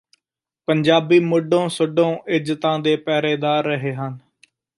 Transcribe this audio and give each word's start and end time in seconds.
ਪੰਜਾਬੀ 0.67 1.19
ਮੁੱਢੋਂ 1.19 1.67
ਸੁੱਢੋਂ 1.69 2.15
ਇੱਜ਼ਤਾਂ 2.29 2.77
ਦੇ 2.79 2.95
ਪਹਿਰੇਦਾਰ 2.97 3.63
ਰਹੇ 3.65 3.93
ਹਨ 3.95 4.17